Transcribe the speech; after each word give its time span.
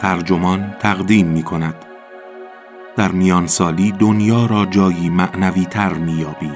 ترجمان 0.00 0.76
تقدیم 0.80 1.26
می 1.26 1.42
کند 1.42 1.74
در 2.96 3.12
میان 3.12 3.46
سالی 3.46 3.92
دنیا 3.92 4.46
را 4.46 4.66
جایی 4.66 5.10
معنوی 5.10 5.64
تر 5.64 5.92
می 5.92 6.12
یابی. 6.12 6.52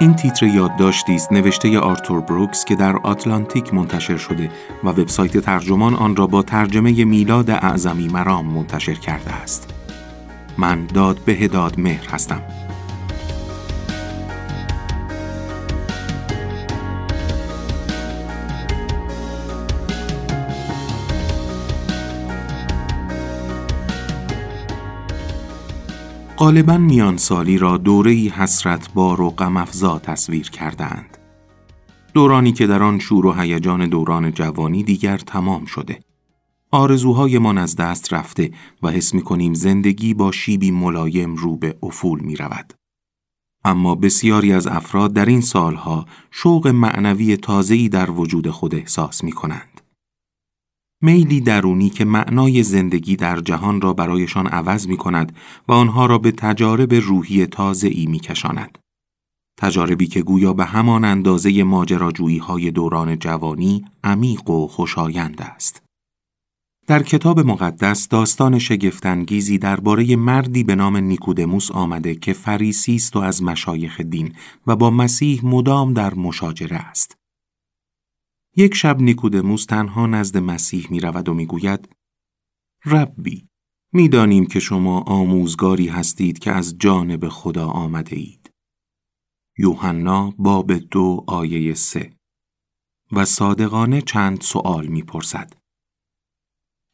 این 0.00 0.14
تیتر 0.14 0.46
یادداشتی 0.46 1.14
است 1.14 1.32
نوشته 1.32 1.78
آرتور 1.78 2.20
بروکس 2.20 2.64
که 2.64 2.74
در 2.74 2.96
آتلانتیک 2.96 3.74
منتشر 3.74 4.16
شده 4.16 4.50
و 4.84 4.88
وبسایت 4.88 5.38
ترجمان 5.38 5.94
آن 5.94 6.16
را 6.16 6.26
با 6.26 6.42
ترجمه 6.42 7.04
میلاد 7.04 7.50
اعظمی 7.50 8.08
مرام 8.08 8.46
منتشر 8.46 8.94
کرده 8.94 9.32
است. 9.32 9.74
من 10.58 10.86
داد 10.86 11.18
به 11.26 11.48
داد 11.48 11.80
مهر 11.80 12.08
هستم. 12.08 12.42
غالبا 26.44 26.78
میان 26.78 27.16
سالی 27.16 27.58
را 27.58 27.76
دوره‌ای 27.76 28.28
حسرت 28.28 28.92
بار 28.92 29.20
و 29.20 29.30
غم 29.30 29.64
تصویر 29.98 30.50
کردند. 30.50 31.18
دورانی 32.14 32.52
که 32.52 32.66
در 32.66 32.82
آن 32.82 32.98
شور 32.98 33.26
و 33.26 33.32
هیجان 33.32 33.88
دوران 33.88 34.32
جوانی 34.32 34.82
دیگر 34.82 35.18
تمام 35.18 35.64
شده. 35.64 36.00
آرزوهایمان 36.70 37.58
از 37.58 37.76
دست 37.76 38.12
رفته 38.12 38.50
و 38.82 38.88
حس 38.88 39.14
می 39.14 39.22
کنیم 39.22 39.54
زندگی 39.54 40.14
با 40.14 40.32
شیبی 40.32 40.70
ملایم 40.70 41.36
رو 41.36 41.56
به 41.56 41.76
افول 41.82 42.20
می 42.20 42.36
رود. 42.36 42.74
اما 43.64 43.94
بسیاری 43.94 44.52
از 44.52 44.66
افراد 44.66 45.12
در 45.12 45.26
این 45.26 45.40
سالها 45.40 46.06
شوق 46.30 46.68
معنوی 46.68 47.36
تازه‌ای 47.36 47.88
در 47.88 48.10
وجود 48.10 48.50
خود 48.50 48.74
احساس 48.74 49.24
می 49.24 49.32
کنند. 49.32 49.73
میلی 51.04 51.40
درونی 51.40 51.90
که 51.90 52.04
معنای 52.04 52.62
زندگی 52.62 53.16
در 53.16 53.40
جهان 53.40 53.80
را 53.80 53.92
برایشان 53.92 54.46
عوض 54.46 54.88
می 54.88 54.96
کند 54.96 55.36
و 55.68 55.72
آنها 55.72 56.06
را 56.06 56.18
به 56.18 56.32
تجارب 56.32 56.94
روحی 56.94 57.46
تازه 57.46 57.88
ای 57.88 58.06
می 58.06 58.18
کشاند. 58.20 58.78
تجاربی 59.58 60.06
که 60.06 60.22
گویا 60.22 60.52
به 60.52 60.64
همان 60.64 61.04
اندازه 61.04 61.62
ماجراجویی 61.62 62.38
های 62.38 62.70
دوران 62.70 63.18
جوانی 63.18 63.84
عمیق 64.04 64.50
و 64.50 64.68
خوشایند 64.68 65.42
است. 65.42 65.82
در 66.86 67.02
کتاب 67.02 67.40
مقدس 67.40 68.08
داستان 68.08 68.58
شگفتانگیزی 68.58 69.58
درباره 69.58 70.16
مردی 70.16 70.64
به 70.64 70.74
نام 70.74 70.96
نیکودموس 70.96 71.70
آمده 71.70 72.14
که 72.14 72.32
فریسی 72.32 72.94
است 72.94 73.16
و 73.16 73.18
از 73.18 73.42
مشایخ 73.42 74.00
دین 74.00 74.32
و 74.66 74.76
با 74.76 74.90
مسیح 74.90 75.40
مدام 75.46 75.92
در 75.92 76.14
مشاجره 76.14 76.76
است. 76.76 77.16
یک 78.56 78.74
شب 78.74 79.00
نیکودموس 79.00 79.64
تنها 79.64 80.06
نزد 80.06 80.38
مسیح 80.38 80.86
می 80.90 81.00
رود 81.00 81.28
و 81.28 81.34
می 81.34 81.46
گوید 81.46 81.88
ربی 82.86 83.48
می‌دانیم 83.92 84.46
که 84.46 84.60
شما 84.60 85.00
آموزگاری 85.00 85.88
هستید 85.88 86.38
که 86.38 86.52
از 86.52 86.78
جانب 86.78 87.28
خدا 87.28 87.68
آمده 87.68 88.16
اید. 88.16 88.50
یوحنا 89.58 90.34
باب 90.38 90.72
دو 90.72 91.24
آیه 91.26 91.74
سه 91.74 92.12
و 93.12 93.24
صادقانه 93.24 94.02
چند 94.02 94.40
سوال 94.40 94.86
می‌پرسد. 94.86 95.52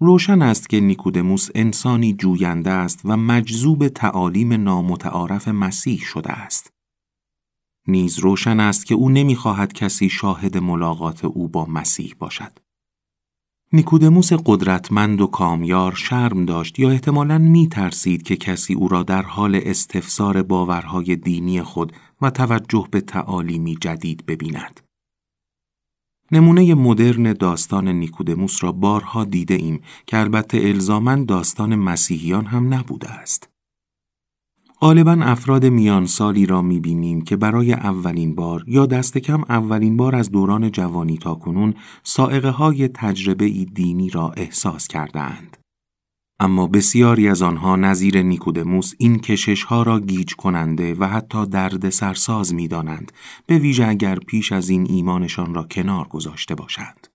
روشن 0.01 0.43
است 0.43 0.69
که 0.69 0.81
نیکودموس 0.81 1.49
انسانی 1.55 2.15
جوینده 2.15 2.71
است 2.71 3.01
و 3.05 3.17
مجذوب 3.17 3.89
تعالیم 3.89 4.53
نامتعارف 4.53 5.49
مسیح 5.49 5.99
شده 5.99 6.33
است. 6.33 6.73
نیز 7.91 8.19
روشن 8.19 8.61
است 8.61 8.87
که 8.87 8.95
او 8.95 9.11
نمی‌خواهد 9.11 9.73
کسی 9.73 10.09
شاهد 10.09 10.59
ملاقات 10.59 11.25
او 11.25 11.49
با 11.49 11.67
مسیح 11.67 12.15
باشد. 12.19 12.53
نیکودموس 13.73 14.33
قدرتمند 14.33 15.21
و 15.21 15.27
کامیار 15.27 15.95
شرم 15.95 16.45
داشت 16.45 16.79
یا 16.79 16.91
احتمالاً 16.91 17.39
می 17.39 17.69
ترسید 17.69 18.23
که 18.23 18.37
کسی 18.37 18.75
او 18.75 18.89
را 18.89 19.03
در 19.03 19.23
حال 19.23 19.61
استفسار 19.65 20.43
باورهای 20.43 21.17
دینی 21.17 21.63
خود 21.63 21.93
و 22.23 22.31
توجه 22.31 22.89
به 22.91 23.01
تعالیمی 23.01 23.77
جدید 23.81 24.27
ببیند. 24.27 24.81
نمونه 26.33 26.75
مدرن 26.75 27.33
داستان 27.33 27.89
نیکودموس 27.89 28.65
را 28.65 28.73
بارها 28.73 29.25
دیده 29.25 29.55
ایم 29.55 29.81
که 30.07 30.19
البته 30.19 30.59
الزامن 30.59 31.25
داستان 31.25 31.75
مسیحیان 31.75 32.47
هم 32.47 32.75
نبوده 32.75 33.11
است. 33.11 33.50
غالبا 34.83 35.13
افراد 35.23 35.67
میان 35.67 36.07
سالی 36.07 36.47
را 36.47 36.63
می‌بینیم 36.63 37.23
که 37.23 37.37
برای 37.37 37.73
اولین 37.73 38.35
بار 38.35 38.65
یا 38.67 38.87
دست 38.87 39.19
کم 39.19 39.43
اولین 39.49 39.97
بار 39.97 40.17
از 40.17 40.31
دوران 40.31 40.71
جوانی 40.71 41.19
تا 41.19 41.35
کنون 41.35 41.75
سائقه 42.03 42.51
های 42.51 42.89
تجربه 42.89 43.49
دینی 43.49 44.11
را 44.11 44.33
احساس 44.37 44.89
کردند. 44.89 45.57
اما 46.41 46.67
بسیاری 46.67 47.29
از 47.29 47.43
آنها 47.43 47.77
نظیر 47.77 48.23
نیکودموس 48.23 48.93
این 48.99 49.19
کشش 49.19 49.63
ها 49.63 49.83
را 49.83 50.01
گیج 50.01 50.35
کننده 50.35 50.95
و 50.95 51.05
حتی 51.05 51.47
درد 51.47 51.91
سرساز 51.91 52.55
می 52.55 52.69
دانند 52.69 53.13
به 53.47 53.59
ویژه 53.59 53.87
اگر 53.87 54.19
پیش 54.19 54.53
از 54.53 54.69
این 54.69 54.87
ایمانشان 54.91 55.55
را 55.55 55.63
کنار 55.63 56.09
گذاشته 56.09 56.55
باشند. 56.55 57.10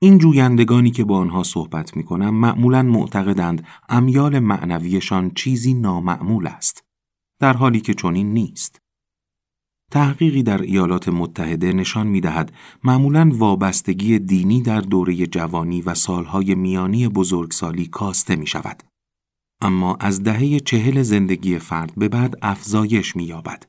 این 0.00 0.18
جویندگانی 0.18 0.90
که 0.90 1.04
با 1.04 1.18
آنها 1.18 1.42
صحبت 1.42 1.96
می 1.96 2.04
کنم 2.04 2.34
معمولا 2.34 2.82
معتقدند 2.82 3.66
امیال 3.88 4.38
معنویشان 4.38 5.30
چیزی 5.30 5.74
نامعمول 5.74 6.46
است 6.46 6.84
در 7.40 7.52
حالی 7.52 7.80
که 7.80 7.94
چنین 7.94 8.32
نیست 8.32 8.80
تحقیقی 9.90 10.42
در 10.42 10.62
ایالات 10.62 11.08
متحده 11.08 11.72
نشان 11.72 12.06
می 12.06 12.20
دهد 12.20 12.52
معمولا 12.84 13.30
وابستگی 13.34 14.18
دینی 14.18 14.62
در 14.62 14.80
دوره 14.80 15.26
جوانی 15.26 15.82
و 15.82 15.94
سالهای 15.94 16.54
میانی 16.54 17.08
بزرگسالی 17.08 17.86
کاسته 17.86 18.36
می 18.36 18.46
شود. 18.46 18.82
اما 19.60 19.96
از 20.00 20.22
دهه 20.22 20.60
چهل 20.60 21.02
زندگی 21.02 21.58
فرد 21.58 21.92
به 21.96 22.08
بعد 22.08 22.34
افزایش 22.42 23.16
می 23.16 23.24
یابد. 23.24 23.64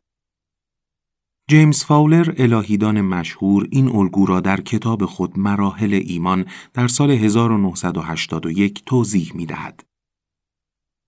جیمز 1.50 1.84
فاولر 1.84 2.34
الهیدان 2.38 3.02
مشهور 3.02 3.68
این 3.72 3.96
الگو 3.96 4.26
را 4.26 4.40
در 4.40 4.62
کتاب 4.62 5.06
خود 5.06 5.40
مراحل 5.40 6.02
ایمان 6.06 6.46
در 6.74 6.88
سال 6.88 7.12
1981 7.12 8.84
توضیح 8.86 9.32
می 9.36 9.46
دهد. 9.46 9.84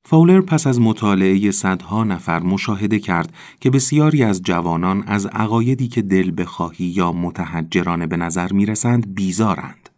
فاولر 0.05 0.41
پس 0.41 0.67
از 0.67 0.79
مطالعه 0.81 1.51
صدها 1.51 2.03
نفر 2.03 2.39
مشاهده 2.39 2.99
کرد 2.99 3.33
که 3.59 3.69
بسیاری 3.69 4.23
از 4.23 4.41
جوانان 4.41 5.03
از 5.03 5.25
عقایدی 5.25 5.87
که 5.87 6.01
دل 6.01 6.31
بخواهی 6.37 6.85
یا 6.85 7.11
متحجرانه 7.11 8.07
به 8.07 8.17
نظر 8.17 8.53
می 8.53 8.65
رسند 8.65 9.15
بیزارند. 9.15 9.89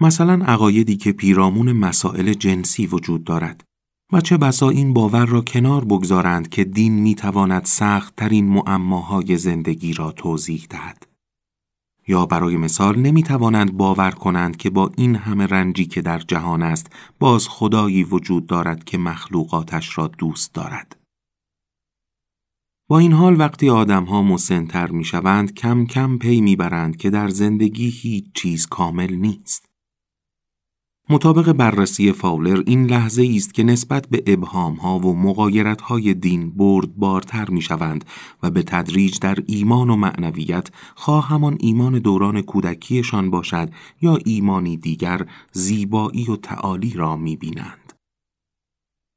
مثلا 0.00 0.44
عقایدی 0.44 0.96
که 0.96 1.12
پیرامون 1.12 1.72
مسائل 1.72 2.32
جنسی 2.32 2.86
وجود 2.86 3.24
دارد 3.24 3.67
و 4.12 4.20
چه 4.20 4.36
بسا 4.36 4.68
این 4.68 4.92
باور 4.92 5.26
را 5.26 5.40
کنار 5.40 5.84
بگذارند 5.84 6.48
که 6.48 6.64
دین 6.64 6.92
می 6.92 7.14
تواند 7.14 7.64
سخت 7.64 8.16
ترین 8.16 8.48
معماهای 8.48 9.36
زندگی 9.36 9.92
را 9.92 10.12
توضیح 10.12 10.66
دهد. 10.70 11.06
یا 12.08 12.26
برای 12.26 12.56
مثال 12.56 12.98
نمی 12.98 13.22
توانند 13.22 13.76
باور 13.76 14.10
کنند 14.10 14.56
که 14.56 14.70
با 14.70 14.90
این 14.96 15.16
همه 15.16 15.46
رنجی 15.46 15.86
که 15.86 16.02
در 16.02 16.18
جهان 16.18 16.62
است 16.62 16.92
باز 17.18 17.48
خدایی 17.48 18.04
وجود 18.04 18.46
دارد 18.46 18.84
که 18.84 18.98
مخلوقاتش 18.98 19.98
را 19.98 20.06
دوست 20.06 20.54
دارد. 20.54 20.96
با 22.88 22.98
این 22.98 23.12
حال 23.12 23.40
وقتی 23.40 23.70
آدم 23.70 24.04
ها 24.04 24.22
مسنتر 24.22 24.90
می 24.90 25.04
شوند 25.04 25.54
کم 25.54 25.86
کم 25.86 26.18
پی 26.18 26.40
می 26.40 26.56
برند 26.56 26.96
که 26.96 27.10
در 27.10 27.28
زندگی 27.28 27.88
هیچ 27.88 28.24
چیز 28.34 28.66
کامل 28.66 29.14
نیست. 29.14 29.68
مطابق 31.10 31.52
بررسی 31.52 32.12
فاولر 32.12 32.62
این 32.66 32.86
لحظه 32.86 33.32
است 33.36 33.54
که 33.54 33.62
نسبت 33.62 34.06
به 34.08 34.22
ابهام 34.26 34.74
ها 34.74 34.98
و 34.98 35.16
مقایرت 35.16 35.80
های 35.80 36.14
دین 36.14 36.50
بردبارتر 36.50 37.50
می 37.50 37.62
شوند 37.62 38.04
و 38.42 38.50
به 38.50 38.62
تدریج 38.62 39.18
در 39.18 39.38
ایمان 39.46 39.90
و 39.90 39.96
معنویت 39.96 40.68
خواه 40.94 41.28
همان 41.28 41.56
ایمان 41.60 41.98
دوران 41.98 42.42
کودکیشان 42.42 43.30
باشد 43.30 43.70
یا 44.02 44.18
ایمانی 44.24 44.76
دیگر 44.76 45.26
زیبایی 45.52 46.26
و 46.30 46.36
تعالی 46.36 46.92
را 46.96 47.16
می 47.16 47.36
بینند. 47.36 47.92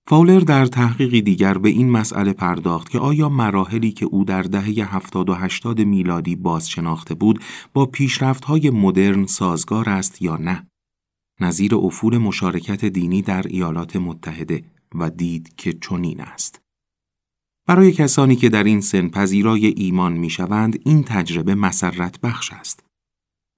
فاولر 0.07 0.39
در 0.39 0.65
تحقیقی 0.65 1.21
دیگر 1.21 1.57
به 1.57 1.69
این 1.69 1.89
مسئله 1.89 2.33
پرداخت 2.33 2.89
که 2.89 2.99
آیا 2.99 3.29
مراحلی 3.29 3.91
که 3.91 4.05
او 4.05 4.23
در 4.23 4.41
دهه 4.41 4.95
70 4.95 5.29
و 5.29 5.33
80 5.33 5.81
میلادی 5.81 6.35
باز 6.35 6.69
شناخته 6.69 7.15
بود 7.15 7.43
با 7.73 7.91
های 8.45 8.69
مدرن 8.69 9.25
سازگار 9.25 9.89
است 9.89 10.21
یا 10.21 10.37
نه؟ 10.37 10.70
نظیر 11.41 11.75
افول 11.75 12.17
مشارکت 12.17 12.85
دینی 12.85 13.21
در 13.21 13.47
ایالات 13.47 13.95
متحده 13.95 14.63
و 14.95 15.09
دید 15.09 15.55
که 15.55 15.73
چنین 15.73 16.21
است. 16.21 16.61
برای 17.67 17.91
کسانی 17.91 18.35
که 18.35 18.49
در 18.49 18.63
این 18.63 18.81
سن 18.81 19.07
پذیرای 19.07 19.65
ایمان 19.65 20.13
می 20.13 20.29
شوند 20.29 20.79
این 20.85 21.03
تجربه 21.03 21.55
مسرت 21.55 22.21
بخش 22.21 22.51
است. 22.53 22.83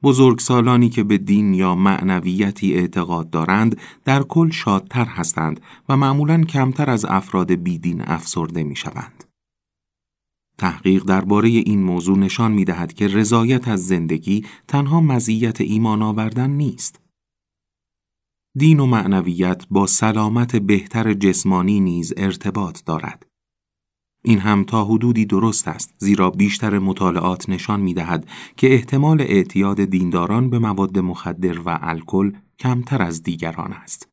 بزرگسالانی 0.03 0.89
که 0.89 1.03
به 1.03 1.17
دین 1.17 1.53
یا 1.53 1.75
معنویتی 1.75 2.73
اعتقاد 2.73 3.29
دارند 3.29 3.77
در 4.05 4.23
کل 4.23 4.49
شادتر 4.49 5.05
هستند 5.05 5.61
و 5.89 5.97
معمولا 5.97 6.43
کمتر 6.43 6.89
از 6.89 7.05
افراد 7.05 7.51
بیدین 7.51 8.01
افسرده 8.01 8.63
می 8.63 8.75
شوند. 8.75 9.23
تحقیق 10.57 11.03
درباره 11.03 11.49
این 11.49 11.83
موضوع 11.83 12.17
نشان 12.17 12.51
می 12.51 12.65
دهد 12.65 12.93
که 12.93 13.07
رضایت 13.07 13.67
از 13.67 13.87
زندگی 13.87 14.45
تنها 14.67 15.01
مزیت 15.01 15.61
ایمان 15.61 16.01
آوردن 16.01 16.49
نیست. 16.49 17.02
دین 18.55 18.79
و 18.79 18.85
معنویت 18.85 19.65
با 19.69 19.87
سلامت 19.87 20.55
بهتر 20.55 21.13
جسمانی 21.13 21.79
نیز 21.79 22.13
ارتباط 22.17 22.83
دارد. 22.85 23.25
این 24.25 24.39
هم 24.39 24.63
تا 24.63 24.85
حدودی 24.85 25.25
درست 25.25 25.67
است 25.67 25.93
زیرا 25.97 26.29
بیشتر 26.29 26.79
مطالعات 26.79 27.49
نشان 27.49 27.81
می 27.81 27.93
دهد 27.93 28.27
که 28.57 28.73
احتمال 28.73 29.21
اعتیاد 29.21 29.85
دینداران 29.85 30.49
به 30.49 30.59
مواد 30.59 30.99
مخدر 30.99 31.59
و 31.59 31.79
الکل 31.81 32.31
کمتر 32.59 33.01
از 33.01 33.23
دیگران 33.23 33.73
است. 33.73 34.12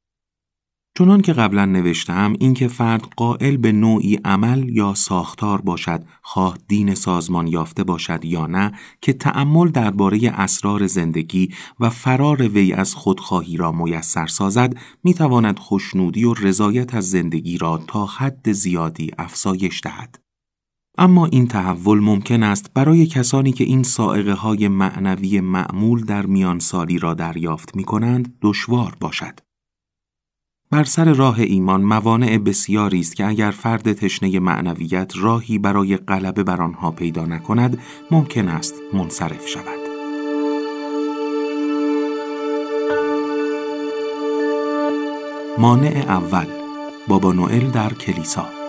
چونان 0.94 1.20
که 1.20 1.32
قبلا 1.32 1.64
نوشتم 1.64 2.32
اینکه 2.40 2.68
فرد 2.68 3.02
قائل 3.16 3.56
به 3.56 3.72
نوعی 3.72 4.18
عمل 4.24 4.68
یا 4.68 4.94
ساختار 4.94 5.60
باشد 5.60 6.04
خواه 6.22 6.58
دین 6.68 6.94
سازمان 6.94 7.46
یافته 7.46 7.84
باشد 7.84 8.24
یا 8.24 8.46
نه 8.46 8.72
که 9.00 9.12
تأمل 9.12 9.68
درباره 9.68 10.30
اسرار 10.34 10.86
زندگی 10.86 11.54
و 11.80 11.90
فرار 11.90 12.48
وی 12.48 12.72
از 12.72 12.94
خودخواهی 12.94 13.56
را 13.56 13.72
میسر 13.72 14.26
سازد 14.26 14.76
می‌تواند 15.04 15.58
خوشنودی 15.58 16.24
و 16.24 16.34
رضایت 16.34 16.94
از 16.94 17.10
زندگی 17.10 17.58
را 17.58 17.78
تا 17.86 18.06
حد 18.06 18.52
زیادی 18.52 19.10
افزایش 19.18 19.80
دهد 19.84 20.20
اما 20.98 21.26
این 21.26 21.46
تحول 21.46 22.00
ممکن 22.00 22.42
است 22.42 22.70
برای 22.74 23.06
کسانی 23.06 23.52
که 23.52 23.64
این 23.64 23.82
سائقه 23.82 24.32
های 24.32 24.68
معنوی 24.68 25.40
معمول 25.40 26.04
در 26.04 26.26
میان 26.26 26.58
سالی 26.58 26.98
را 26.98 27.14
دریافت 27.14 27.76
می 27.76 27.84
کنند 27.84 28.38
دشوار 28.42 28.96
باشد. 29.00 29.49
بر 30.72 30.84
سر 30.84 31.12
راه 31.12 31.40
ایمان 31.40 31.82
موانع 31.82 32.38
بسیاری 32.38 33.00
است 33.00 33.16
که 33.16 33.26
اگر 33.26 33.50
فرد 33.50 33.92
تشنه 33.92 34.40
معنویت 34.40 35.12
راهی 35.16 35.58
برای 35.58 35.96
غلبه 35.96 36.42
بر 36.42 36.62
آنها 36.62 36.90
پیدا 36.90 37.26
نکند 37.26 37.78
ممکن 38.10 38.48
است 38.48 38.74
منصرف 38.92 39.46
شود. 39.46 39.80
مانع 45.58 46.04
اول 46.08 46.46
بابا 47.08 47.32
نوئل 47.32 47.70
در 47.70 47.92
کلیسا 47.92 48.59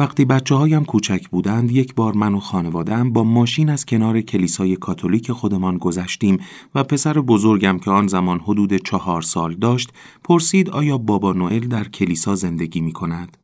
وقتی 0.00 0.24
بچه 0.24 0.54
هایم 0.54 0.84
کوچک 0.84 1.28
بودند 1.28 1.70
یک 1.70 1.94
بار 1.94 2.12
من 2.12 2.34
و 2.34 2.40
خانوادم 2.40 3.12
با 3.12 3.24
ماشین 3.24 3.70
از 3.70 3.86
کنار 3.86 4.20
کلیسای 4.20 4.76
کاتولیک 4.76 5.32
خودمان 5.32 5.78
گذشتیم 5.78 6.38
و 6.74 6.84
پسر 6.84 7.12
بزرگم 7.12 7.78
که 7.78 7.90
آن 7.90 8.06
زمان 8.06 8.40
حدود 8.40 8.74
چهار 8.74 9.22
سال 9.22 9.54
داشت 9.54 9.92
پرسید 10.24 10.70
آیا 10.70 10.98
بابا 10.98 11.32
نوئل 11.32 11.68
در 11.68 11.88
کلیسا 11.88 12.34
زندگی 12.34 12.80
می 12.80 12.92
کند؟ 12.92 13.36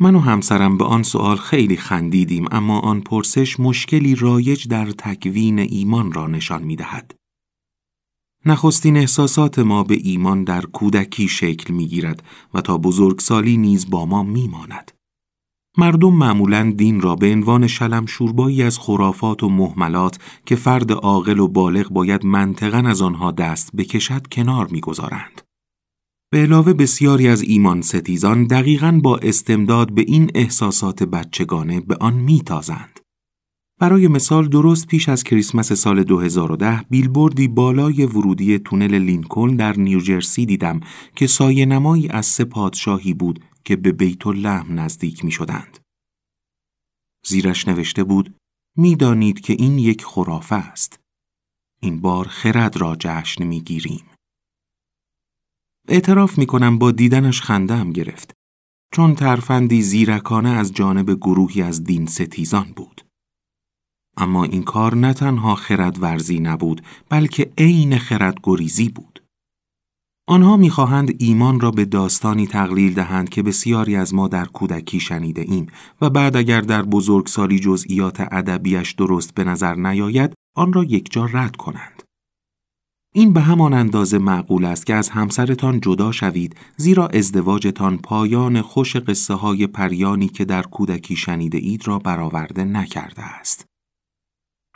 من 0.00 0.14
و 0.14 0.20
همسرم 0.20 0.78
به 0.78 0.84
آن 0.84 1.02
سوال 1.02 1.36
خیلی 1.36 1.76
خندیدیم 1.76 2.46
اما 2.50 2.80
آن 2.80 3.00
پرسش 3.00 3.60
مشکلی 3.60 4.14
رایج 4.14 4.68
در 4.68 4.90
تکوین 4.90 5.58
ایمان 5.58 6.12
را 6.12 6.26
نشان 6.26 6.62
می 6.62 6.76
دهد. 6.76 7.14
نخستین 8.46 8.96
احساسات 8.96 9.58
ما 9.58 9.84
به 9.84 9.98
ایمان 10.02 10.44
در 10.44 10.60
کودکی 10.60 11.28
شکل 11.28 11.74
می 11.74 11.86
گیرد 11.86 12.22
و 12.54 12.60
تا 12.60 12.78
بزرگسالی 12.78 13.56
نیز 13.56 13.90
با 13.90 14.06
ما 14.06 14.22
می 14.22 14.48
ماند. 14.48 14.93
مردم 15.78 16.14
معمولا 16.14 16.74
دین 16.76 17.00
را 17.00 17.16
به 17.16 17.32
عنوان 17.32 17.66
شلم 17.66 18.06
شوربایی 18.06 18.62
از 18.62 18.78
خرافات 18.78 19.42
و 19.42 19.48
محملات 19.48 20.18
که 20.46 20.56
فرد 20.56 20.92
عاقل 20.92 21.38
و 21.38 21.48
بالغ 21.48 21.88
باید 21.88 22.26
منطقا 22.26 22.78
از 22.78 23.02
آنها 23.02 23.30
دست 23.30 23.76
بکشد 23.76 24.26
کنار 24.26 24.68
می‌گذارند. 24.70 25.42
به 26.32 26.38
علاوه 26.38 26.72
بسیاری 26.72 27.28
از 27.28 27.42
ایمان 27.42 27.82
ستیزان 27.82 28.46
دقیقا 28.46 29.00
با 29.02 29.16
استمداد 29.16 29.92
به 29.92 30.02
این 30.02 30.30
احساسات 30.34 31.02
بچگانه 31.02 31.80
به 31.80 31.96
آن 32.00 32.14
میتازند. 32.14 33.00
برای 33.80 34.08
مثال 34.08 34.48
درست 34.48 34.86
پیش 34.86 35.08
از 35.08 35.24
کریسمس 35.24 35.72
سال 35.72 36.02
2010 36.02 36.84
بیلبوردی 36.90 37.48
بالای 37.48 38.06
ورودی 38.06 38.58
تونل 38.58 38.94
لینکلن 38.98 39.56
در 39.56 39.76
نیوجرسی 39.76 40.46
دیدم 40.46 40.80
که 41.16 41.26
سایه 41.26 41.66
نمایی 41.66 42.08
از 42.08 42.26
سه 42.26 42.44
پادشاهی 42.44 43.14
بود 43.14 43.40
که 43.64 43.76
به 43.76 43.92
بیت 43.92 44.26
اللحم 44.26 44.80
نزدیک 44.80 45.24
می 45.24 45.30
شدند. 45.30 45.78
زیرش 47.26 47.68
نوشته 47.68 48.04
بود 48.04 48.36
می‌دانید 48.76 49.40
که 49.40 49.52
این 49.52 49.78
یک 49.78 50.04
خرافه 50.04 50.54
است. 50.54 51.00
این 51.80 52.00
بار 52.00 52.28
خرد 52.28 52.76
را 52.76 52.96
جشن 53.00 53.44
می 53.44 53.60
گیریم. 53.60 54.06
اعتراف 55.88 56.38
می 56.38 56.46
کنم 56.46 56.78
با 56.78 56.90
دیدنش 56.90 57.42
خندم 57.42 57.90
گرفت 57.90 58.32
چون 58.92 59.14
ترفندی 59.14 59.82
زیرکانه 59.82 60.48
از 60.48 60.72
جانب 60.72 61.10
گروهی 61.14 61.62
از 61.62 61.84
دین 61.84 62.06
ستیزان 62.06 62.72
بود. 62.76 63.06
اما 64.16 64.44
این 64.44 64.62
کار 64.62 64.94
نه 64.94 65.14
تنها 65.14 65.54
خرد 65.54 66.02
ورزی 66.02 66.40
نبود 66.40 66.82
بلکه 67.08 67.52
عین 67.58 67.98
خرد 67.98 68.38
گریزی 68.42 68.88
بود. 68.88 69.13
آنها 70.26 70.56
می‌خواهند 70.56 71.14
ایمان 71.18 71.60
را 71.60 71.70
به 71.70 71.84
داستانی 71.84 72.46
تقلیل 72.46 72.94
دهند 72.94 73.28
که 73.28 73.42
بسیاری 73.42 73.96
از 73.96 74.14
ما 74.14 74.28
در 74.28 74.44
کودکی 74.44 75.00
شنیده 75.00 75.42
ایم 75.48 75.66
و 76.00 76.10
بعد 76.10 76.36
اگر 76.36 76.60
در 76.60 76.82
بزرگسالی 76.82 77.58
جزئیات 77.58 78.20
ادبیش 78.20 78.92
درست 78.92 79.34
به 79.34 79.44
نظر 79.44 79.74
نیاید 79.74 80.32
آن 80.56 80.72
را 80.72 80.84
یکجا 80.84 81.24
رد 81.24 81.56
کنند. 81.56 82.02
این 83.16 83.32
به 83.32 83.40
همان 83.40 83.72
اندازه 83.72 84.18
معقول 84.18 84.64
است 84.64 84.86
که 84.86 84.94
از 84.94 85.08
همسرتان 85.08 85.80
جدا 85.80 86.12
شوید 86.12 86.56
زیرا 86.76 87.06
ازدواجتان 87.06 87.98
پایان 87.98 88.62
خوش 88.62 88.96
قصه 88.96 89.34
های 89.34 89.66
پریانی 89.66 90.28
که 90.28 90.44
در 90.44 90.62
کودکی 90.62 91.16
شنیده 91.16 91.58
اید 91.58 91.88
را 91.88 91.98
برآورده 91.98 92.64
نکرده 92.64 93.22
است. 93.22 93.66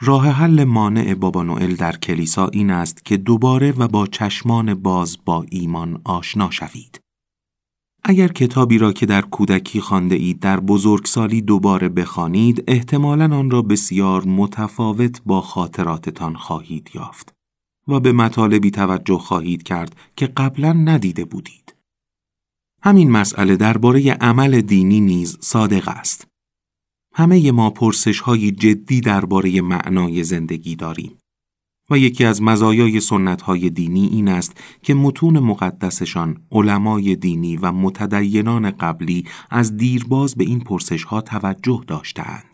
راه 0.00 0.28
حل 0.28 0.64
مانع 0.64 1.14
بابا 1.14 1.42
نوئل 1.42 1.74
در 1.74 1.96
کلیسا 1.96 2.48
این 2.48 2.70
است 2.70 3.04
که 3.04 3.16
دوباره 3.16 3.72
و 3.72 3.88
با 3.88 4.06
چشمان 4.06 4.74
باز 4.74 5.18
با 5.24 5.46
ایمان 5.50 6.00
آشنا 6.04 6.50
شوید. 6.50 7.00
اگر 8.04 8.28
کتابی 8.28 8.78
را 8.78 8.92
که 8.92 9.06
در 9.06 9.22
کودکی 9.22 9.80
خانده 9.80 10.14
اید 10.14 10.40
در 10.40 10.60
بزرگسالی 10.60 11.42
دوباره 11.42 11.88
بخوانید 11.88 12.64
احتمالا 12.66 13.36
آن 13.36 13.50
را 13.50 13.62
بسیار 13.62 14.24
متفاوت 14.24 15.22
با 15.26 15.40
خاطراتتان 15.40 16.34
خواهید 16.34 16.90
یافت 16.94 17.34
و 17.88 18.00
به 18.00 18.12
مطالبی 18.12 18.70
توجه 18.70 19.18
خواهید 19.18 19.62
کرد 19.62 19.96
که 20.17 20.26
قبلا 20.26 20.72
ندیده 20.72 21.24
بودید. 21.24 21.74
همین 22.82 23.10
مسئله 23.10 23.56
درباره 23.56 24.12
عمل 24.12 24.60
دینی 24.60 25.00
نیز 25.00 25.38
صادق 25.40 25.88
است. 25.88 26.26
همه 27.19 27.53
ما 27.53 27.70
پرسش 27.70 28.20
های 28.20 28.51
جدی 28.51 29.01
درباره 29.01 29.60
معنای 29.60 30.25
زندگی 30.25 30.77
داریم. 30.77 31.19
و 31.91 31.98
یکی 31.98 32.25
از 32.25 32.43
مزایای 32.43 33.01
سنت 33.01 33.43
های 33.43 33.70
دینی 33.70 34.06
این 34.06 34.29
است 34.29 34.56
که 34.82 34.94
متون 34.94 35.39
مقدسشان 35.39 36.37
علمای 36.53 37.17
دینی 37.17 37.56
و 37.56 37.72
متدینان 37.72 38.70
قبلی 38.70 39.25
از 39.51 39.77
دیرباز 39.77 40.34
به 40.34 40.44
این 40.44 40.60
پرسش 40.60 41.05
ها 41.05 41.20
توجه 41.20 41.81
داشتند. 41.87 42.47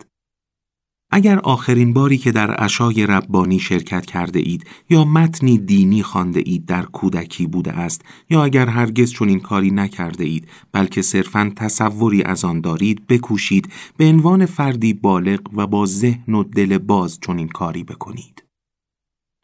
اگر 1.11 1.39
آخرین 1.39 1.93
باری 1.93 2.17
که 2.17 2.31
در 2.31 2.51
عشای 2.51 3.07
ربانی 3.07 3.59
شرکت 3.59 4.05
کرده 4.05 4.39
اید 4.39 4.65
یا 4.89 5.05
متنی 5.05 5.57
دینی 5.57 6.03
خانده 6.03 6.41
اید 6.45 6.65
در 6.65 6.83
کودکی 6.83 7.47
بوده 7.47 7.71
است 7.71 8.01
یا 8.29 8.43
اگر 8.43 8.69
هرگز 8.69 9.11
چون 9.11 9.29
این 9.29 9.39
کاری 9.39 9.71
نکرده 9.71 10.23
اید 10.23 10.47
بلکه 10.71 11.01
صرفا 11.01 11.51
تصوری 11.55 12.23
از 12.23 12.45
آن 12.45 12.61
دارید 12.61 13.07
بکوشید 13.07 13.73
به 13.97 14.05
عنوان 14.05 14.45
فردی 14.45 14.93
بالغ 14.93 15.39
و 15.53 15.67
با 15.67 15.85
ذهن 15.85 16.33
و 16.33 16.43
دل 16.43 16.77
باز 16.77 17.19
چون 17.19 17.37
این 17.37 17.47
کاری 17.47 17.83
بکنید. 17.83 18.43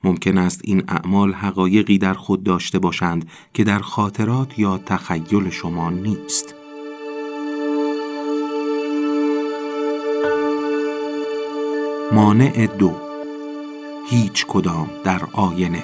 ممکن 0.04 0.38
است 0.38 0.62
این 0.64 0.84
اعمال 0.88 1.34
حقایقی 1.34 1.98
در 1.98 2.14
خود 2.14 2.44
داشته 2.44 2.80
باشند 2.80 3.30
که 3.54 3.64
در 3.64 3.80
خاطرات 3.80 4.60
یا 4.60 4.78
تخیل 4.78 5.50
شما 5.50 5.90
نیست. 5.90 6.61
مانع 12.14 12.68
دو 12.68 12.96
هیچ 14.10 14.46
کدام 14.46 14.90
در 15.04 15.22
آینه 15.34 15.84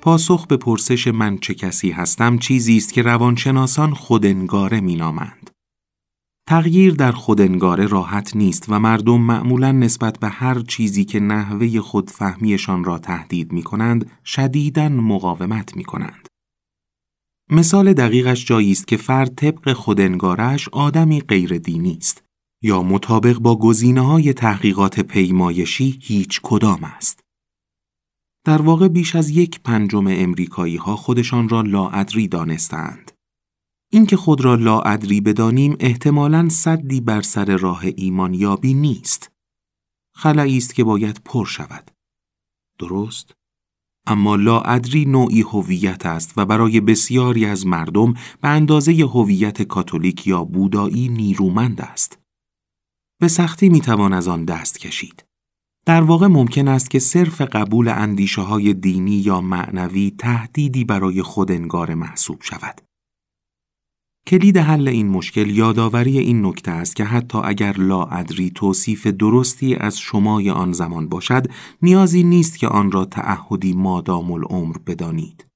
پاسخ 0.00 0.46
به 0.46 0.56
پرسش 0.56 1.08
من 1.08 1.38
چه 1.38 1.54
کسی 1.54 1.90
هستم 1.90 2.38
چیزی 2.38 2.76
است 2.76 2.92
که 2.92 3.02
روانشناسان 3.02 3.94
خودنگاره 3.94 4.80
مینامند. 4.80 5.50
تغییر 6.48 6.94
در 6.94 7.12
خودنگاره 7.12 7.86
راحت 7.86 8.36
نیست 8.36 8.66
و 8.68 8.78
مردم 8.78 9.20
معمولا 9.20 9.72
نسبت 9.72 10.18
به 10.18 10.28
هر 10.28 10.60
چیزی 10.60 11.04
که 11.04 11.20
نحوه 11.20 11.80
خودفهمیشان 11.80 12.84
را 12.84 12.98
تهدید 12.98 13.52
می 13.52 13.62
کنند 13.62 14.10
شدیداً 14.24 14.88
مقاومت 14.88 15.76
می 15.76 15.84
کنند. 15.84 16.28
مثال 17.50 17.92
دقیقش 17.92 18.46
جایی 18.46 18.72
است 18.72 18.86
که 18.86 18.96
فرد 18.96 19.34
طبق 19.34 19.72
خودنگارش 19.72 20.68
آدمی 20.68 21.20
غیر 21.20 21.58
دینی 21.58 21.96
است 21.96 22.24
یا 22.62 22.82
مطابق 22.82 23.38
با 23.38 23.58
گزینه 23.58 24.00
های 24.00 24.32
تحقیقات 24.32 25.00
پیمایشی 25.00 25.98
هیچ 26.02 26.40
کدام 26.42 26.84
است. 26.84 27.20
در 28.44 28.62
واقع 28.62 28.88
بیش 28.88 29.16
از 29.16 29.30
یک 29.30 29.60
پنجم 29.60 30.06
امریکایی 30.06 30.76
ها 30.76 30.96
خودشان 30.96 31.48
را 31.48 31.60
لاعدری 31.60 32.28
دانستند. 32.28 33.12
اینکه 33.92 34.16
خود 34.16 34.44
را 34.44 34.54
لاعدری 34.54 35.20
بدانیم 35.20 35.76
احتمالاً 35.80 36.48
صدی 36.48 37.00
بر 37.00 37.22
سر 37.22 37.56
راه 37.56 37.82
ایمانیابی 37.96 38.74
نیست. 38.74 39.30
خلایی 40.14 40.56
است 40.56 40.74
که 40.74 40.84
باید 40.84 41.20
پر 41.24 41.44
شود. 41.44 41.90
درست؟ 42.78 43.34
اما 44.06 44.36
لاعدری 44.36 45.04
نوعی 45.04 45.40
هویت 45.40 46.06
است 46.06 46.32
و 46.36 46.46
برای 46.46 46.80
بسیاری 46.80 47.46
از 47.46 47.66
مردم 47.66 48.14
به 48.40 48.48
اندازه 48.48 48.92
هویت 48.92 49.62
کاتولیک 49.62 50.26
یا 50.26 50.44
بودایی 50.44 51.08
نیرومند 51.08 51.80
است. 51.80 52.18
به 53.20 53.28
سختی 53.28 53.68
می‌توان 53.68 54.12
از 54.12 54.28
آن 54.28 54.44
دست 54.44 54.78
کشید. 54.78 55.24
در 55.86 56.02
واقع 56.02 56.26
ممکن 56.26 56.68
است 56.68 56.90
که 56.90 56.98
صرف 56.98 57.40
قبول 57.40 57.88
اندیشه 57.88 58.42
های 58.42 58.74
دینی 58.74 59.16
یا 59.16 59.40
معنوی 59.40 60.14
تهدیدی 60.18 60.84
برای 60.84 61.22
خودنگار 61.22 61.94
محسوب 61.94 62.42
شود. 62.42 62.80
کلید 64.26 64.56
حل 64.56 64.88
این 64.88 65.08
مشکل 65.08 65.50
یادآوری 65.50 66.18
این 66.18 66.46
نکته 66.46 66.70
است 66.70 66.96
که 66.96 67.04
حتی 67.04 67.38
اگر 67.44 67.72
لاعدری 67.72 68.50
توصیف 68.50 69.06
درستی 69.06 69.74
از 69.74 69.98
شمای 69.98 70.50
آن 70.50 70.72
زمان 70.72 71.08
باشد 71.08 71.46
نیازی 71.82 72.22
نیست 72.22 72.58
که 72.58 72.68
آن 72.68 72.92
را 72.92 73.04
تعهدی 73.04 73.72
مادام 73.72 74.32
العمر 74.32 74.76
بدانید. 74.86 75.46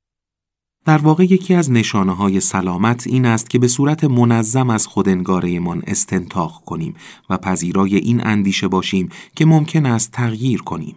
در 0.85 0.99
واقع 0.99 1.25
یکی 1.25 1.55
از 1.55 1.71
نشانه 1.71 2.13
های 2.13 2.41
سلامت 2.41 3.07
این 3.07 3.27
است 3.27 3.51
که 3.51 3.59
به 3.59 3.69
صورت 3.69 4.05
منظم 4.05 4.71
از 4.71 4.87
خودنگارهمان 4.87 5.83
استنتاق 5.87 6.63
کنیم 6.67 6.95
و 7.31 7.37
پذیرای 7.37 7.97
این 7.97 8.27
اندیشه 8.27 8.69
باشیم 8.69 9.09
که 9.37 9.45
ممکن 9.45 9.87
است 9.87 10.13
تغییر 10.13 10.63
کنیم. 10.63 10.97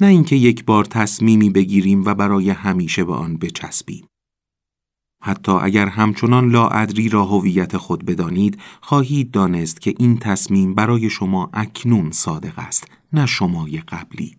نه 0.00 0.06
اینکه 0.06 0.36
یک 0.36 0.64
بار 0.64 0.84
تصمیمی 0.84 1.50
بگیریم 1.50 2.04
و 2.04 2.14
برای 2.14 2.50
همیشه 2.50 3.04
به 3.04 3.14
آن 3.14 3.36
بچسبیم. 3.36 4.07
حتی 5.22 5.52
اگر 5.52 5.86
همچنان 5.86 6.50
لاعدری 6.50 7.08
را 7.08 7.24
هویت 7.24 7.76
خود 7.76 8.04
بدانید 8.04 8.58
خواهید 8.80 9.30
دانست 9.30 9.80
که 9.80 9.94
این 9.98 10.18
تصمیم 10.18 10.74
برای 10.74 11.10
شما 11.10 11.50
اکنون 11.52 12.10
صادق 12.10 12.58
است 12.58 12.90
نه 13.12 13.26
شمای 13.26 13.78
قبلی. 13.78 14.38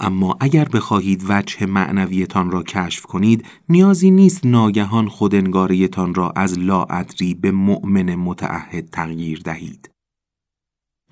اما 0.00 0.36
اگر 0.40 0.64
بخواهید 0.64 1.24
وجه 1.28 1.66
معنویتان 1.66 2.50
را 2.50 2.62
کشف 2.62 3.06
کنید 3.06 3.46
نیازی 3.68 4.10
نیست 4.10 4.46
ناگهان 4.46 5.08
خودنگاریتان 5.08 6.14
را 6.14 6.32
از 6.36 6.58
لاعدری 6.58 7.34
به 7.34 7.50
مؤمن 7.50 8.14
متعهد 8.14 8.88
تغییر 8.90 9.40
دهید. 9.40 9.90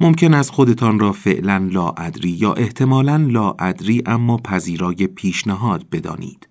ممکن 0.00 0.34
است 0.34 0.50
خودتان 0.50 0.98
را 0.98 1.12
فعلا 1.12 1.68
لاعدری 1.72 2.30
یا 2.30 2.52
احتمالا 2.52 3.16
لاعدری 3.16 4.02
اما 4.06 4.36
پذیرای 4.36 5.06
پیشنهاد 5.06 5.90
بدانید. 5.90 6.48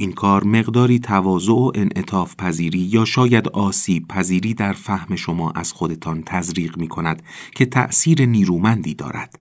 این 0.00 0.12
کار 0.12 0.44
مقداری 0.44 0.98
تواضع 0.98 1.52
و 1.52 1.72
انعطاف 1.74 2.36
پذیری 2.36 2.78
یا 2.78 3.04
شاید 3.04 3.48
آسیب 3.48 4.08
پذیری 4.08 4.54
در 4.54 4.72
فهم 4.72 5.16
شما 5.16 5.50
از 5.50 5.72
خودتان 5.72 6.22
تزریق 6.26 6.78
می 6.78 6.88
کند 6.88 7.22
که 7.54 7.66
تأثیر 7.66 8.26
نیرومندی 8.26 8.94
دارد. 8.94 9.36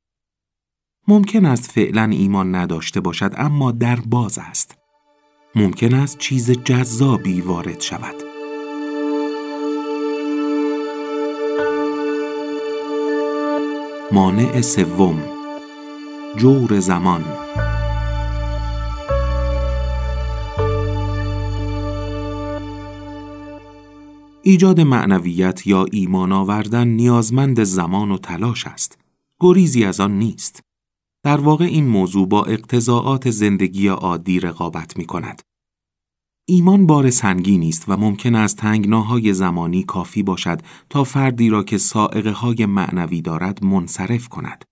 ممکن 1.07 1.45
است 1.45 1.71
فعلا 1.71 2.03
ایمان 2.03 2.55
نداشته 2.55 2.99
باشد 2.99 3.33
اما 3.37 3.71
در 3.71 3.95
باز 3.95 4.37
است. 4.37 4.77
ممکن 5.55 5.93
است 5.93 6.17
چیز 6.17 6.51
جذابی 6.51 7.41
وارد 7.41 7.81
شود. 7.81 8.15
مانع 14.11 14.61
سوم 14.61 15.23
جور 16.37 16.79
زمان 16.79 17.25
ایجاد 24.49 24.81
معنویت 24.81 25.67
یا 25.67 25.85
ایمان 25.91 26.31
آوردن 26.31 26.87
نیازمند 26.87 27.63
زمان 27.63 28.11
و 28.11 28.17
تلاش 28.17 28.67
است. 28.67 28.97
گریزی 29.39 29.83
از 29.83 29.99
آن 29.99 30.19
نیست. 30.19 30.61
در 31.23 31.37
واقع 31.37 31.65
این 31.65 31.87
موضوع 31.87 32.27
با 32.27 32.43
اقتضاعات 32.43 33.29
زندگی 33.29 33.87
عادی 33.87 34.39
رقابت 34.39 34.97
می 34.97 35.05
کند. 35.05 35.41
ایمان 36.47 36.85
بار 36.85 37.09
سنگینی 37.09 37.69
است 37.69 37.85
و 37.87 37.97
ممکن 37.97 38.35
است 38.35 38.57
تنگناهای 38.57 39.33
زمانی 39.33 39.83
کافی 39.83 40.23
باشد 40.23 40.61
تا 40.89 41.03
فردی 41.03 41.49
را 41.49 41.63
که 41.63 41.77
سائقه 41.77 42.31
های 42.31 42.65
معنوی 42.65 43.21
دارد 43.21 43.63
منصرف 43.63 44.27
کند. 44.27 44.65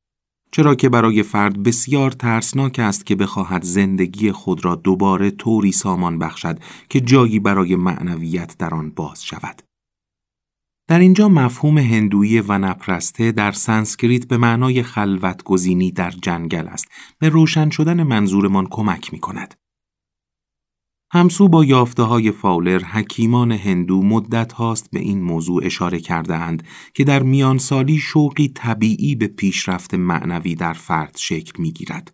چرا 0.51 0.75
که 0.75 0.89
برای 0.89 1.24
فرد 1.24 1.63
بسیار 1.63 2.12
ترسناک 2.12 2.79
است 2.79 3.05
که 3.05 3.15
بخواهد 3.15 3.63
زندگی 3.63 4.31
خود 4.31 4.65
را 4.65 4.75
دوباره 4.75 5.31
طوری 5.31 5.72
سامان 5.72 6.19
بخشد 6.19 6.60
که 6.89 7.01
جایی 7.01 7.39
برای 7.39 7.75
معنویت 7.75 8.57
در 8.57 8.74
آن 8.74 8.89
باز 8.89 9.24
شود. 9.24 9.66
در 10.88 11.00
اینجا 11.00 11.29
مفهوم 11.29 11.77
هندویی 11.77 12.39
ونپرسته 12.39 13.31
در 13.32 13.51
سانسکریت 13.51 14.27
به 14.27 14.38
معنای 14.38 14.84
خلوت 14.84 15.44
گزینی 15.44 15.91
در 15.91 16.12
جنگل 16.12 16.67
است. 16.67 16.88
به 17.20 17.29
روشن 17.29 17.70
شدن 17.70 18.03
منظورمان 18.03 18.67
کمک 18.72 19.13
می 19.13 19.20
کند. 19.20 19.53
همسو 21.12 21.48
با 21.48 21.65
یافته 21.65 22.03
های 22.03 22.32
فاولر 22.32 22.84
حکیمان 22.84 23.51
هندو 23.51 24.03
مدت 24.03 24.53
هاست 24.53 24.91
به 24.91 25.00
این 25.00 25.22
موضوع 25.22 25.65
اشاره 25.65 26.00
کرده 26.00 26.36
اند 26.36 26.63
که 26.94 27.03
در 27.03 27.24
میان 27.24 27.58
سالی 27.58 27.98
شوقی 27.98 28.48
طبیعی 28.48 29.15
به 29.15 29.27
پیشرفت 29.27 29.94
معنوی 29.94 30.56
در 30.56 30.74
فرد 30.74 31.17
شکل 31.17 31.62
می 31.62 31.72
گیرد. 31.72 32.13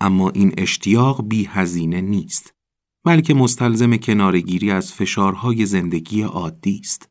اما 0.00 0.30
این 0.30 0.54
اشتیاق 0.58 1.28
بی 1.28 1.44
هزینه 1.44 2.00
نیست 2.00 2.54
بلکه 3.04 3.34
مستلزم 3.34 3.96
کنارگیری 3.96 4.70
از 4.70 4.92
فشارهای 4.92 5.66
زندگی 5.66 6.22
عادی 6.22 6.80
است. 6.84 7.09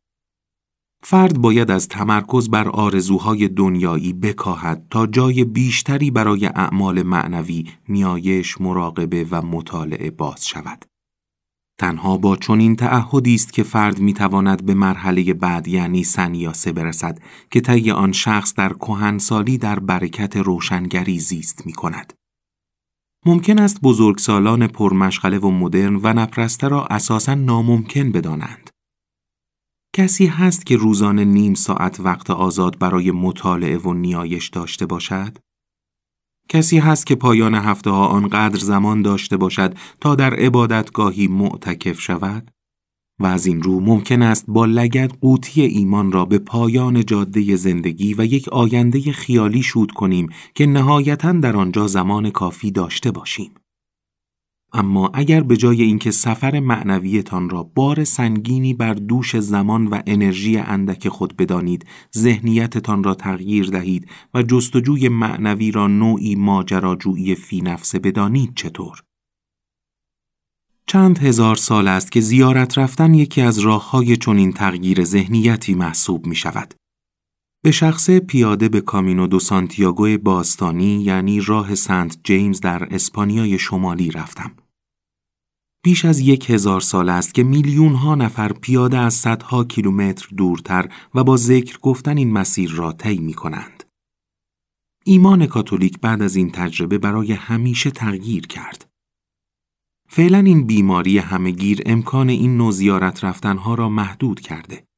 فرد 1.02 1.38
باید 1.38 1.70
از 1.70 1.88
تمرکز 1.88 2.50
بر 2.50 2.68
آرزوهای 2.68 3.48
دنیایی 3.48 4.12
بکاهد 4.12 4.86
تا 4.90 5.06
جای 5.06 5.44
بیشتری 5.44 6.10
برای 6.10 6.46
اعمال 6.46 7.02
معنوی، 7.02 7.64
نیایش، 7.88 8.60
مراقبه 8.60 9.26
و 9.30 9.42
مطالعه 9.42 10.10
باز 10.10 10.46
شود. 10.46 10.84
تنها 11.78 12.16
با 12.16 12.36
چنین 12.36 12.76
تعهدی 12.76 13.34
است 13.34 13.52
که 13.52 13.62
فرد 13.62 14.00
می‌تواند 14.00 14.66
به 14.66 14.74
مرحله 14.74 15.34
بعد 15.34 15.68
یعنی 15.68 16.04
سنیاسه 16.04 16.72
برسد 16.72 17.18
که 17.50 17.60
طی 17.60 17.90
آن 17.90 18.12
شخص 18.12 18.54
در 18.54 18.72
کهنسالی 18.72 19.58
در 19.58 19.78
برکت 19.78 20.36
روشنگری 20.36 21.18
زیست 21.18 21.66
می 21.66 21.72
کند. 21.72 22.12
ممکن 23.26 23.58
است 23.58 23.80
بزرگسالان 23.80 24.66
پرمشغله 24.66 25.38
و 25.38 25.50
مدرن 25.50 25.96
و 26.02 26.12
نپرسته 26.12 26.68
را 26.68 26.86
اساسا 26.86 27.34
ناممکن 27.34 28.12
بدانند. 28.12 28.69
کسی 29.92 30.26
هست 30.26 30.66
که 30.66 30.76
روزانه 30.76 31.24
نیم 31.24 31.54
ساعت 31.54 32.00
وقت 32.00 32.30
آزاد 32.30 32.78
برای 32.78 33.10
مطالعه 33.10 33.78
و 33.78 33.92
نیایش 33.92 34.48
داشته 34.48 34.86
باشد؟ 34.86 35.38
کسی 36.48 36.78
هست 36.78 37.06
که 37.06 37.14
پایان 37.14 37.54
هفته 37.54 37.90
ها 37.90 38.06
آنقدر 38.06 38.58
زمان 38.58 39.02
داشته 39.02 39.36
باشد 39.36 39.74
تا 40.00 40.14
در 40.14 40.34
عبادتگاهی 40.34 41.28
معتکف 41.28 42.00
شود؟ 42.00 42.50
و 43.20 43.26
از 43.26 43.46
این 43.46 43.62
رو 43.62 43.80
ممکن 43.80 44.22
است 44.22 44.44
با 44.48 44.64
لگد 44.66 45.12
قوطی 45.20 45.62
ایمان 45.62 46.12
را 46.12 46.24
به 46.24 46.38
پایان 46.38 47.04
جاده 47.04 47.56
زندگی 47.56 48.14
و 48.14 48.24
یک 48.24 48.48
آینده 48.48 49.12
خیالی 49.12 49.62
شود 49.62 49.92
کنیم 49.92 50.28
که 50.54 50.66
نهایتا 50.66 51.32
در 51.32 51.56
آنجا 51.56 51.86
زمان 51.86 52.30
کافی 52.30 52.70
داشته 52.70 53.10
باشیم. 53.10 53.50
اما 54.72 55.10
اگر 55.14 55.40
به 55.40 55.56
جای 55.56 55.82
اینکه 55.82 56.10
سفر 56.10 56.60
معنویتان 56.60 57.50
را 57.50 57.62
بار 57.62 58.04
سنگینی 58.04 58.74
بر 58.74 58.94
دوش 58.94 59.36
زمان 59.36 59.86
و 59.86 60.02
انرژی 60.06 60.58
اندک 60.58 61.08
خود 61.08 61.36
بدانید 61.36 61.86
ذهنیتتان 62.16 63.04
را 63.04 63.14
تغییر 63.14 63.66
دهید 63.66 64.08
و 64.34 64.42
جستجوی 64.42 65.08
معنوی 65.08 65.70
را 65.70 65.86
نوعی 65.86 66.34
ماجراجویی 66.34 67.34
فی 67.34 67.60
نفسه 67.60 67.98
بدانید 67.98 68.52
چطور 68.54 69.02
چند 70.86 71.18
هزار 71.18 71.56
سال 71.56 71.88
است 71.88 72.12
که 72.12 72.20
زیارت 72.20 72.78
رفتن 72.78 73.14
یکی 73.14 73.40
از 73.40 73.58
راه 73.58 73.90
های 73.90 74.16
چنین 74.16 74.52
تغییر 74.52 75.04
ذهنیتی 75.04 75.74
محسوب 75.74 76.26
می 76.26 76.36
شود. 76.36 76.74
به 77.62 77.70
شخص 77.70 78.10
پیاده 78.10 78.68
به 78.68 78.80
کامینو 78.80 79.26
دو 79.26 79.38
سانتیاگو 79.38 80.18
باستانی 80.18 81.02
یعنی 81.02 81.40
راه 81.40 81.74
سنت 81.74 82.18
جیمز 82.24 82.60
در 82.60 82.94
اسپانیای 82.94 83.58
شمالی 83.58 84.10
رفتم. 84.10 84.52
بیش 85.84 86.04
از 86.04 86.20
یک 86.20 86.50
هزار 86.50 86.80
سال 86.80 87.08
است 87.08 87.34
که 87.34 87.42
میلیون 87.42 87.94
ها 87.94 88.14
نفر 88.14 88.52
پیاده 88.52 88.98
از 88.98 89.14
صدها 89.14 89.64
کیلومتر 89.64 90.28
دورتر 90.36 90.88
و 91.14 91.24
با 91.24 91.36
ذکر 91.36 91.78
گفتن 91.78 92.16
این 92.16 92.32
مسیر 92.32 92.70
را 92.70 92.92
طی 92.92 93.18
می 93.18 93.34
کنند. 93.34 93.84
ایمان 95.04 95.46
کاتولیک 95.46 96.00
بعد 96.00 96.22
از 96.22 96.36
این 96.36 96.50
تجربه 96.50 96.98
برای 96.98 97.32
همیشه 97.32 97.90
تغییر 97.90 98.46
کرد. 98.46 98.90
فعلا 100.08 100.38
این 100.38 100.66
بیماری 100.66 101.18
همهگیر 101.18 101.82
امکان 101.86 102.28
این 102.28 102.56
نوع 102.56 102.72
زیارت 102.72 103.24
رفتنها 103.24 103.74
را 103.74 103.88
محدود 103.88 104.40
کرده. 104.40 104.89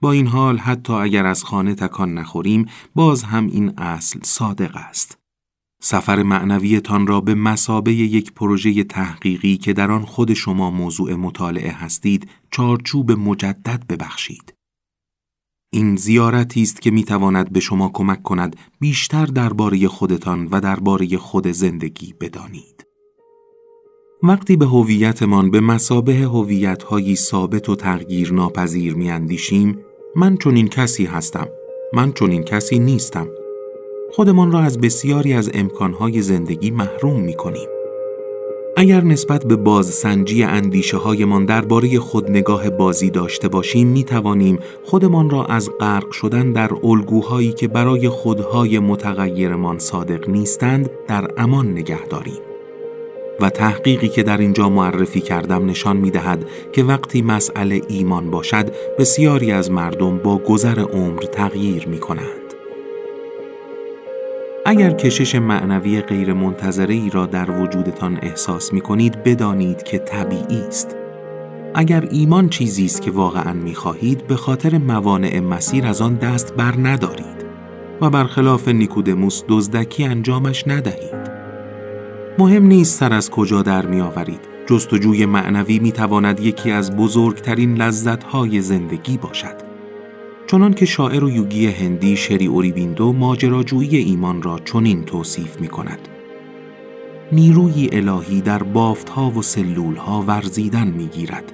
با 0.00 0.12
این 0.12 0.26
حال 0.26 0.58
حتی 0.58 0.92
اگر 0.92 1.26
از 1.26 1.44
خانه 1.44 1.74
تکان 1.74 2.14
نخوریم 2.14 2.66
باز 2.94 3.22
هم 3.22 3.46
این 3.46 3.78
اصل 3.78 4.18
صادق 4.22 4.76
است. 4.76 5.18
سفر 5.82 6.22
معنویتان 6.22 7.06
را 7.06 7.20
به 7.20 7.34
مسابه 7.34 7.94
یک 7.94 8.32
پروژه 8.32 8.84
تحقیقی 8.84 9.56
که 9.56 9.72
در 9.72 9.90
آن 9.90 10.04
خود 10.04 10.34
شما 10.34 10.70
موضوع 10.70 11.14
مطالعه 11.14 11.72
هستید 11.72 12.30
چارچوب 12.50 13.12
مجدد 13.12 13.86
ببخشید. 13.88 14.54
این 15.72 15.96
زیارتی 15.96 16.62
است 16.62 16.82
که 16.82 16.90
می 16.90 17.04
تواند 17.04 17.52
به 17.52 17.60
شما 17.60 17.90
کمک 17.94 18.22
کند 18.22 18.56
بیشتر 18.80 19.26
درباره 19.26 19.88
خودتان 19.88 20.48
و 20.50 20.60
درباره 20.60 21.16
خود 21.16 21.46
زندگی 21.46 22.14
بدانید. 22.20 22.84
وقتی 24.22 24.56
به 24.56 24.66
هویتمان 24.66 25.50
به 25.50 25.60
مسابه 25.60 26.14
هویت‌هایی 26.14 27.16
ثابت 27.16 27.68
و 27.68 27.76
تغییر 27.76 28.32
ناپذیر 28.32 28.94
میاندیشیم 28.94 29.78
من 30.18 30.36
چون 30.36 30.56
این 30.56 30.68
کسی 30.68 31.04
هستم 31.04 31.48
من 31.92 32.12
چون 32.12 32.30
این 32.30 32.42
کسی 32.42 32.78
نیستم 32.78 33.28
خودمان 34.12 34.52
را 34.52 34.60
از 34.60 34.80
بسیاری 34.80 35.34
از 35.34 35.50
امکانهای 35.54 36.22
زندگی 36.22 36.70
محروم 36.70 37.20
می 37.20 37.34
کنیم. 37.34 37.68
اگر 38.76 39.00
نسبت 39.00 39.46
به 39.46 39.56
بازسنجی 39.56 40.44
اندیشه 40.44 40.96
هایمان 40.96 41.44
درباره 41.44 41.98
خود 41.98 42.30
نگاه 42.30 42.70
بازی 42.70 43.10
داشته 43.10 43.48
باشیم 43.48 43.86
می 43.86 44.04
توانیم 44.04 44.58
خودمان 44.84 45.30
را 45.30 45.44
از 45.44 45.70
غرق 45.80 46.10
شدن 46.10 46.52
در 46.52 46.70
الگوهایی 46.82 47.52
که 47.52 47.68
برای 47.68 48.08
خودهای 48.08 48.78
متغیرمان 48.78 49.78
صادق 49.78 50.28
نیستند 50.28 50.90
در 51.08 51.30
امان 51.36 51.72
نگه 51.72 52.06
داریم. 52.06 52.47
و 53.40 53.50
تحقیقی 53.50 54.08
که 54.08 54.22
در 54.22 54.38
اینجا 54.38 54.68
معرفی 54.68 55.20
کردم 55.20 55.66
نشان 55.66 55.96
می 55.96 56.10
دهد 56.10 56.44
که 56.72 56.84
وقتی 56.84 57.22
مسئله 57.22 57.82
ایمان 57.88 58.30
باشد 58.30 58.72
بسیاری 58.98 59.52
از 59.52 59.70
مردم 59.70 60.18
با 60.18 60.38
گذر 60.38 60.80
عمر 60.80 61.22
تغییر 61.22 61.88
می 61.88 61.98
کنند. 61.98 62.48
اگر 64.66 64.90
کشش 64.90 65.34
معنوی 65.34 66.00
غیر 66.00 66.36
ای 66.88 67.10
را 67.12 67.26
در 67.26 67.50
وجودتان 67.50 68.18
احساس 68.22 68.72
می 68.72 68.80
کنید 68.80 69.22
بدانید 69.22 69.82
که 69.82 69.98
طبیعی 69.98 70.60
است. 70.68 70.96
اگر 71.74 72.08
ایمان 72.10 72.48
چیزی 72.48 72.84
است 72.84 73.02
که 73.02 73.10
واقعا 73.10 73.52
می 73.52 73.74
خواهید 73.74 74.26
به 74.26 74.36
خاطر 74.36 74.78
موانع 74.78 75.40
مسیر 75.40 75.86
از 75.86 76.02
آن 76.02 76.14
دست 76.14 76.54
بر 76.54 76.74
ندارید 76.82 77.38
و 78.00 78.10
برخلاف 78.10 78.68
نیکودموس 78.68 79.42
دزدکی 79.48 80.04
انجامش 80.04 80.64
ندهید. 80.66 81.27
مهم 82.38 82.66
نیست 82.66 82.98
سر 82.98 83.12
از 83.12 83.30
کجا 83.30 83.62
در 83.62 83.86
می 83.86 84.00
آورید. 84.00 84.40
جستجوی 84.66 85.26
معنوی 85.26 85.78
می 85.78 85.92
تواند 85.92 86.40
یکی 86.40 86.70
از 86.70 86.96
بزرگترین 86.96 87.74
لذتهای 87.74 88.60
زندگی 88.60 89.16
باشد. 89.16 89.54
چنان 90.46 90.74
که 90.74 90.86
شاعر 90.86 91.24
و 91.24 91.30
یوگی 91.30 91.66
هندی 91.66 92.16
شری 92.16 92.46
اوریبیندو 92.46 93.12
ماجراجویی 93.12 93.96
ایمان 93.96 94.42
را 94.42 94.58
چنین 94.58 95.04
توصیف 95.04 95.60
می 95.60 95.68
کند. 95.68 96.08
نیروی 97.32 97.88
الهی 97.92 98.40
در 98.40 98.62
بافتها 98.62 99.30
و 99.30 99.42
سلولها 99.42 100.22
ورزیدن 100.22 100.88
می 100.88 101.06
گیرد 101.06 101.52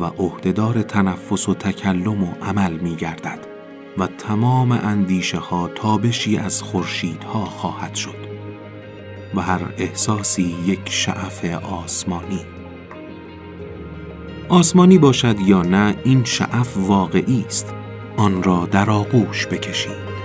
و 0.00 0.04
عهدهدار 0.04 0.82
تنفس 0.82 1.48
و 1.48 1.54
تکلم 1.54 2.22
و 2.22 2.28
عمل 2.42 2.72
می 2.72 2.96
گردد 2.96 3.38
و 3.98 4.06
تمام 4.06 4.72
اندیشه 4.72 5.38
ها 5.38 5.70
تابشی 5.74 6.36
از 6.36 6.62
خورشیدها 6.62 7.44
خواهد 7.44 7.94
شد 7.94 8.27
و 9.34 9.40
هر 9.40 9.60
احساسی 9.78 10.56
یک 10.66 10.80
شعف 10.84 11.44
آسمانی. 11.54 12.40
آسمانی 14.48 14.98
باشد 14.98 15.40
یا 15.40 15.62
نه 15.62 15.94
این 16.04 16.24
شعف 16.24 16.76
واقعی 16.76 17.44
است. 17.46 17.74
آن 18.16 18.42
را 18.42 18.68
در 18.70 18.90
آغوش 18.90 19.46
بکشید. 19.46 20.17